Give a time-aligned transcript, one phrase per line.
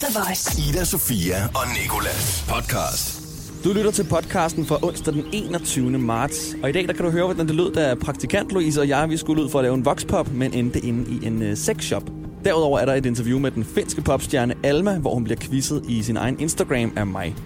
[0.00, 0.62] The Voice.
[0.68, 3.22] Ida, Sofia og Nikolas podcast.
[3.64, 5.98] Du lytter til podcasten fra onsdag den 21.
[5.98, 6.54] marts.
[6.62, 9.10] Og i dag der kan du høre, hvordan det lød, da praktikant Louise og jeg
[9.10, 12.02] vi skulle ud for at lave en voxpop, men endte inde i en uh, sexshop.
[12.44, 16.02] Derudover er der et interview med den finske popstjerne Alma, hvor hun bliver quizzet i
[16.02, 17.36] sin egen Instagram af mig.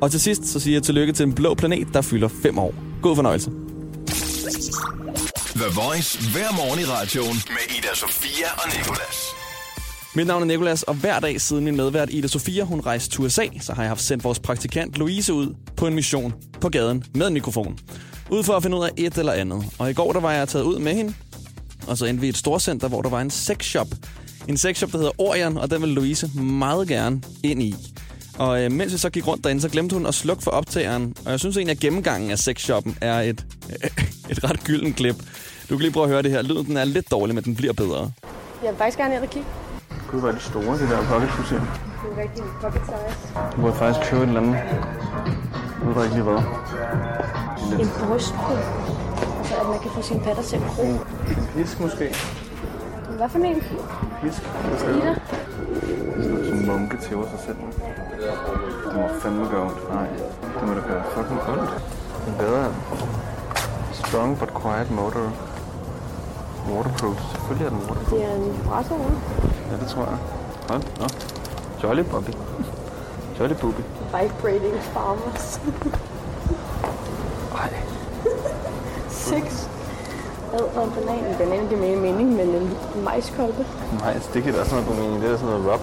[0.00, 2.74] Og til sidst så siger jeg tillykke til en blå planet, der fylder 5 år.
[3.02, 3.50] God fornøjelse.
[5.56, 9.43] The Voice hver morgen i radioen med Ida, Sofia og Nikolas.
[10.16, 13.20] Mit navn er Nikolas, og hver dag siden min medvært Ida Sofia hun rejste til
[13.20, 17.04] USA, så har jeg haft sendt vores praktikant Louise ud på en mission på gaden
[17.14, 17.78] med en mikrofon.
[18.30, 19.64] Ud for at finde ud af et eller andet.
[19.78, 21.14] Og i går der var jeg taget ud med hende,
[21.86, 23.86] og så endte vi i et storcenter, hvor der var en sexshop.
[24.48, 27.74] En sexshop, der hedder Orion, og den vil Louise meget gerne ind i.
[28.38, 31.14] Og øh, mens vi så gik rundt derinde, så glemte hun at slukke for optageren.
[31.24, 33.46] Og jeg synes egentlig, at gennemgangen af sexshoppen er et,
[34.30, 35.16] et ret gylden klip.
[35.70, 36.42] Du kan lige prøve at høre det her.
[36.42, 38.12] Lyden den er lidt dårlig, men den bliver bedre.
[38.62, 39.48] Jeg vil faktisk gerne ind og kigge.
[40.20, 41.56] Hvor er det store, det der pocket Det
[42.12, 43.16] er rigtig pocket size.
[43.56, 44.54] Du burde faktisk købe et eller andet.
[45.84, 46.42] Jeg ved ikke lige hvad.
[47.80, 48.54] En brystbro.
[49.38, 50.86] Altså, at man kan få sine patter til at gro.
[51.54, 52.14] Fisk måske.
[53.16, 53.62] Hvad for en?
[54.22, 54.42] Fisk.
[54.88, 55.14] Ida?
[56.22, 57.56] Sådan munke til sig selv.
[58.86, 59.94] Det må fandme gøre ondt.
[59.94, 60.06] Nej,
[60.60, 61.70] det må da gøre fucking ondt.
[62.28, 62.74] Er bedre.
[63.92, 65.32] Strong but quiet motor.
[66.70, 67.20] Waterproof.
[67.32, 68.10] Selvfølgelig er den waterproof.
[68.10, 69.20] Det er en brasovne.
[69.70, 70.18] Ja, det tror jeg.
[70.68, 71.06] Hold nå.
[71.82, 72.30] Jolly Bobby.
[73.40, 73.80] Jolly Bobby.
[74.12, 75.60] Vibrating farmers.
[77.60, 77.70] Ej.
[79.08, 79.68] Six.
[80.52, 81.34] Ad og banan.
[81.38, 83.66] Banan giver mere mening, men en majskolbe.
[84.00, 85.22] Nej, det kan da sådan noget mening.
[85.22, 85.80] Det er sådan noget rub.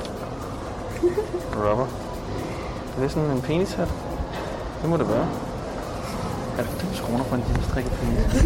[1.55, 1.87] Rubber.
[2.97, 3.87] Det er sådan en penishat.
[4.81, 5.27] Det må det være.
[6.55, 8.43] 90 kroner for en hjemmestrikket penis.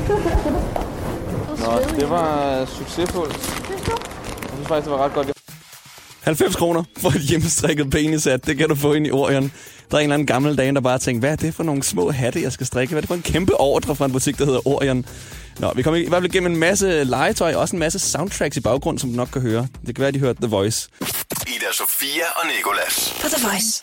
[1.65, 3.61] Nå, det var succesfuldt.
[4.55, 5.31] Jeg synes faktisk, det var ret godt.
[6.21, 8.45] 90 kroner for et hjemmestrikket penishat.
[8.45, 9.51] Det kan du få ind i Orion.
[9.91, 11.83] Der er en eller anden gammel dame, der bare tænker, hvad er det for nogle
[11.83, 12.91] små hatte, jeg skal strikke?
[12.91, 15.05] Hvad er det for en kæmpe ordre fra en butik, der hedder Orion?
[15.59, 18.57] Nå, vi kommer i hvert fald igennem en masse legetøj, og også en masse soundtracks
[18.57, 19.67] i baggrund, som du nok kan høre.
[19.85, 20.89] Det kan være, at de hørte The Voice.
[21.47, 23.15] Ida, Sofia og Nikolas.
[23.21, 23.81] På The Voice.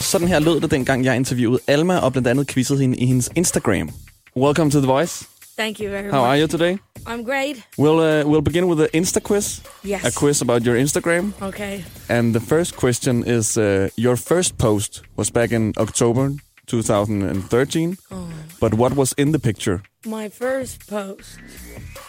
[0.00, 3.30] Sådan her lød det, dengang jeg interviewede Alma, og blandt andet quizzede hende i hendes
[3.36, 3.90] Instagram.
[4.36, 5.24] Welcome to The Voice.
[5.60, 6.26] Thank you very How much.
[6.26, 6.78] How are you today?
[7.06, 7.62] I'm great.
[7.76, 9.60] We'll, uh, we'll begin with the Insta quiz.
[9.84, 10.04] Yes.
[10.04, 11.34] A quiz about your Instagram.
[11.42, 11.84] Okay.
[12.08, 16.32] And the first question is uh, your first post was back in October
[16.66, 17.98] 2013.
[18.10, 18.28] Oh.
[18.58, 19.82] But what was in the picture?
[20.06, 21.38] My first post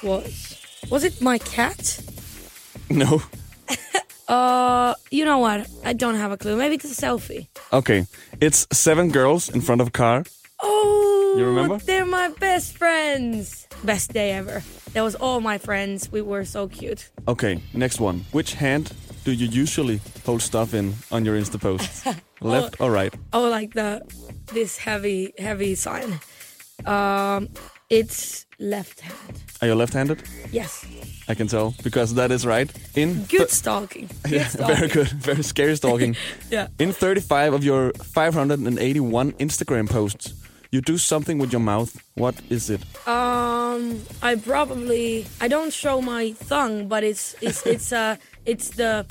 [0.01, 0.57] was
[0.89, 1.99] was it my cat?
[2.89, 3.21] No.
[4.27, 5.67] Uh, you know what?
[5.83, 6.55] I don't have a clue.
[6.55, 7.47] Maybe it's a selfie.
[7.73, 8.05] Okay.
[8.39, 10.23] It's seven girls in front of a car.
[10.63, 11.00] Oh,
[11.37, 11.77] You remember?
[11.77, 13.67] They're my best friends.
[13.83, 14.61] Best day ever.
[14.93, 16.11] That was all my friends.
[16.11, 17.09] We were so cute.
[17.27, 18.25] Okay, next one.
[18.31, 18.91] Which hand
[19.23, 22.05] do you usually hold stuff in on your Insta posts?
[22.41, 23.13] Left or right?
[23.33, 24.01] Oh, like the
[24.53, 26.19] this heavy heavy sign.
[26.85, 27.49] Um,
[27.89, 29.43] it's left hand.
[29.61, 30.23] Are you left-handed?
[30.51, 30.85] Yes.
[31.27, 32.71] I can tell because that is right.
[32.95, 34.09] In Good stalking.
[34.23, 34.75] Good yeah, stalking.
[34.75, 35.07] very good.
[35.09, 36.15] Very scary stalking.
[36.49, 36.67] Yeah.
[36.79, 40.33] In 35 of your 581 Instagram posts,
[40.71, 41.95] you do something with your mouth.
[42.15, 42.81] What is it?
[43.07, 48.15] Um, I probably I don't show my tongue, but it's it's it's uh
[48.45, 49.05] it's the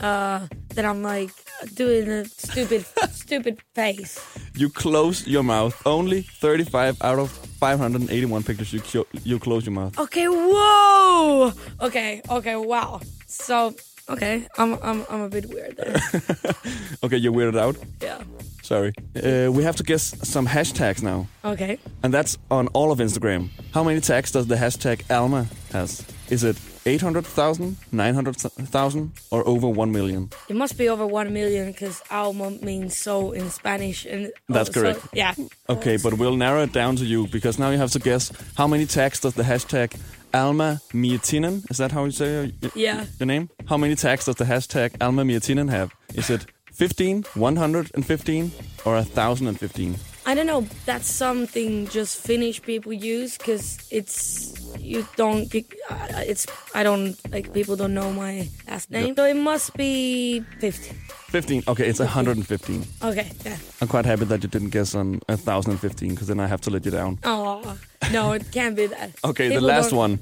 [0.00, 1.30] uh that I'm like
[1.74, 4.18] doing a stupid stupid face.
[4.54, 5.74] You close your mouth.
[5.86, 9.98] Only 35 out of 581 pictures you you close your mouth.
[9.98, 11.52] Okay, whoa.
[11.80, 13.00] Okay, okay, wow.
[13.26, 13.74] So
[14.10, 15.96] okay, I'm I'm I'm a bit weird there.
[17.04, 17.76] Okay, you're weirded out.
[18.02, 18.20] yeah.
[18.66, 18.92] Sorry.
[19.14, 21.28] Uh, we have to guess some hashtags now.
[21.44, 21.78] Okay.
[22.02, 23.50] And that's on all of Instagram.
[23.72, 26.04] How many tags does the hashtag Alma has?
[26.30, 30.30] Is it 800,000, 900,000, or over 1 million?
[30.48, 34.80] It must be over one million because alma means so in Spanish, and That's also-
[34.80, 35.00] correct.
[35.12, 35.34] Yeah.
[35.68, 38.66] Okay, but we'll narrow it down to you because now you have to guess how
[38.66, 39.94] many tags does the hashtag
[40.34, 43.04] Alma Mietinen, is that how you say your, Yeah.
[43.20, 43.48] your name?
[43.68, 45.90] How many tags does the hashtag Alma Mietinen have?
[46.14, 48.52] Is it 15, 115,
[48.84, 49.96] or 1,015?
[50.26, 50.66] I don't know.
[50.84, 55.46] That's something just Finnish people use because it's you don't.
[55.54, 60.40] Uh, it's I don't like people don't know my last name, so it must be
[60.58, 60.96] fifteen.
[61.28, 61.62] 15.
[61.68, 62.84] Okay, it's 115.
[63.02, 63.56] Okay, yeah.
[63.80, 66.84] I'm quite happy that you didn't guess on 1,015 because then I have to let
[66.84, 67.18] you down.
[67.24, 67.76] Oh
[68.12, 69.10] no, it can't be that.
[69.24, 70.20] Okay, the last don't- one.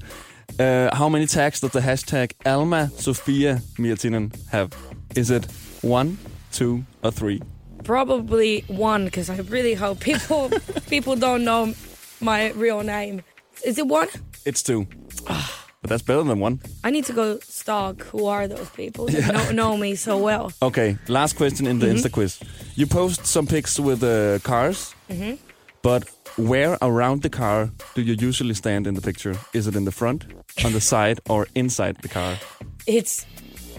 [0.58, 4.70] Uh, how many tags does the hashtag Alma Sofia Mietinen have?
[5.16, 5.46] Is it
[5.82, 6.18] one,
[6.54, 7.42] two, or three?
[7.82, 10.50] Probably one because I really hope people
[10.88, 11.74] people don't know
[12.20, 13.22] my real name.
[13.64, 14.08] Is it one?
[14.46, 14.86] It's two.
[15.26, 16.60] but that's better than one.
[16.82, 20.52] I need to go stalk who are those people that know, know me so well.
[20.62, 22.40] Okay, last question in the Insta quiz.
[22.74, 24.94] You post some pics with uh, cars,
[25.82, 29.36] but where around the car do you usually stand in the picture?
[29.52, 30.24] Is it in the front,
[30.64, 32.38] on the side, or inside the car?
[32.86, 33.26] It's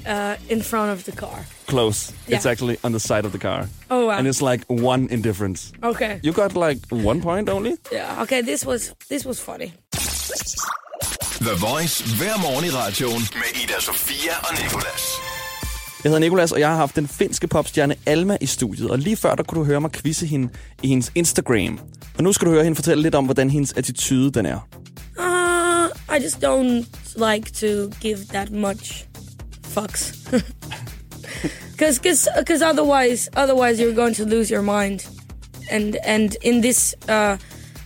[0.07, 1.45] uh, in front of the car.
[1.67, 2.11] Close.
[2.27, 2.51] It's Yeah.
[2.51, 3.67] actually on the side of the car.
[3.89, 4.17] Oh wow.
[4.17, 5.71] And it's like one in difference.
[5.83, 6.19] okay.
[6.23, 7.71] You got like one point only?
[7.93, 8.21] Yeah.
[8.21, 8.41] Okay.
[8.41, 9.71] This was this was funny.
[11.39, 15.01] The Voice hver morgen i radioen med Ida Sofia og Nicolas.
[16.03, 18.89] Jeg hedder Nikolas, og jeg har haft den finske popstjerne Alma i studiet.
[18.91, 20.49] Og lige før, der kunne du høre mig quizze hende
[20.83, 21.79] i hendes Instagram.
[22.17, 24.59] Og nu skal du høre hende fortælle lidt om, hvordan hendes attitude den er.
[25.19, 26.85] Uh, I just don't
[27.31, 29.05] like to give that much
[29.75, 30.15] fucks.
[31.77, 35.05] Cause, cause, cause otherwise, otherwise you're going to lose your mind,
[35.69, 37.37] and and in this uh,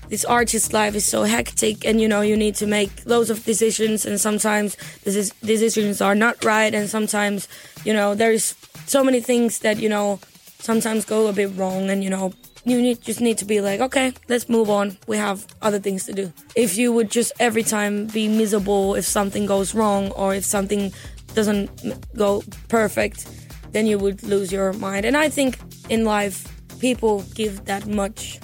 [0.09, 3.44] this artist life is so hectic, and you know you need to make loads of
[3.45, 7.47] decisions, and sometimes this decisions are not right, and sometimes
[7.83, 8.53] you know there's
[8.86, 10.19] so many things that you know
[10.59, 12.31] sometimes go a bit wrong, and you know
[12.65, 14.97] you need, just need to be like, okay, let's move on.
[15.07, 16.31] We have other things to do.
[16.56, 20.94] If you would just every time be miserable if something goes wrong or if something
[21.36, 21.70] doesn't
[22.18, 23.28] go perfect,
[23.74, 25.06] then you would lose your mind.
[25.06, 25.60] And I think
[25.90, 26.48] in life,
[26.80, 28.40] people give that much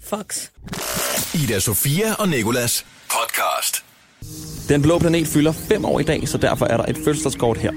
[0.00, 0.50] fucks.
[1.34, 3.84] Ida Sofia og Nicolas podcast.
[4.68, 7.72] Den blå planet fylder 5 år i dag, så derfor er der et fødselsdagskort her.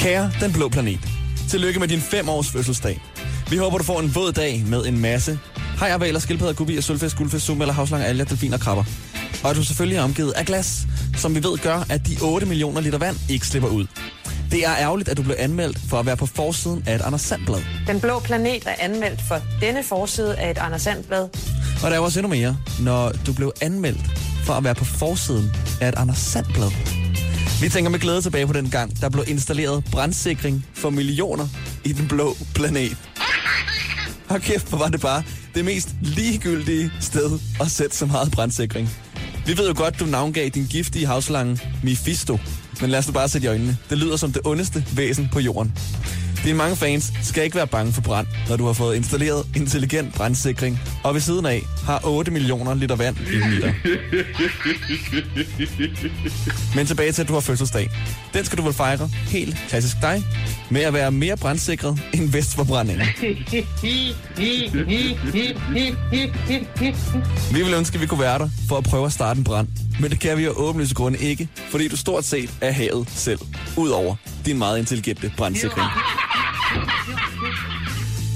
[0.00, 1.00] Kære Den Blå Planet.
[1.48, 3.00] Tillykke med din 5 års fødselsdag.
[3.50, 5.38] Vi håber, du får en våd dag med en masse
[5.80, 8.84] hajer, valer, skildpadder, gubier, sølvfisk, guldfisk, summe eller havslange, alger, delfiner og krabber.
[9.42, 12.46] Og at du selvfølgelig er omgivet af glas, som vi ved gør, at de 8
[12.46, 13.86] millioner liter vand ikke slipper ud.
[14.50, 17.20] Det er ærgerligt, at du blev anmeldt for at være på forsiden af et Anders
[17.20, 17.62] Sandblad.
[17.86, 21.22] Den blå planet er anmeldt for denne forside af et Anders Sandblad.
[21.84, 24.00] Og der er også endnu mere, når du blev anmeldt
[24.44, 25.50] for at være på forsiden
[25.80, 26.70] af et Anders Sandblad.
[27.60, 31.48] Vi tænker med glæde tilbage på den gang, der blev installeret brandsikring for millioner
[31.84, 32.96] i den blå planet.
[34.28, 35.22] Og kæft, hvor var det bare
[35.54, 38.88] det mest ligegyldige sted at sætte så meget brandsikring.
[39.46, 42.38] Vi ved jo godt, du navngav din giftige havslange Mephisto.
[42.80, 43.76] Men lad os nu bare sætte i øjnene.
[43.90, 45.72] Det lyder som det ondeste væsen på jorden.
[46.44, 50.14] Dine mange fans skal ikke være bange for brand, når du har fået installeret intelligent
[50.14, 53.72] brandsikring, og ved siden af har 8 millioner liter vand i liter.
[56.76, 57.90] Men tilbage til, at du har fødselsdag.
[58.34, 60.24] Den skal du vel fejre, helt klassisk dig,
[60.70, 63.06] med at være mere brandsikret end vest for brændingen.
[67.54, 69.68] Vi vil ønske, at vi kunne være der for at prøve at starte en brand.
[70.00, 73.38] Men det kan vi jo åbenlyse grunde ikke, fordi du stort set er havet selv,
[73.76, 74.16] udover
[74.46, 75.86] din meget intelligente brandsikring.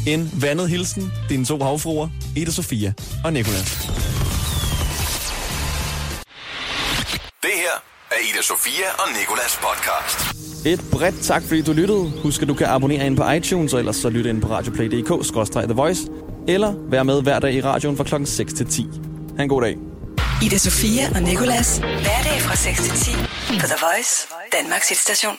[0.07, 2.93] En vandet hilsen, dine to havfruer, Ida Sofia
[3.25, 3.89] og Nicolas.
[7.43, 7.77] Det her
[8.11, 10.19] er Ida Sofia og Nicolas podcast.
[10.67, 12.13] Et bredt tak, fordi du lyttede.
[12.23, 15.75] Husk, at du kan abonnere ind på iTunes, og ellers så lytte ind på radioplay.dk-the
[15.75, 16.03] voice,
[16.49, 18.87] eller være med hver dag i radioen fra klokken 6 til 10.
[19.37, 19.77] Ha' en god dag.
[20.43, 21.79] Ida Sofia og Nicolas.
[21.79, 23.11] Hverdag fra 6 til 10
[23.61, 25.37] på The Voice, Danmarks hitstation.